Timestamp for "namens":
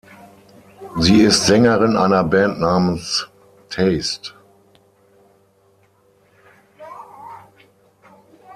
2.59-3.27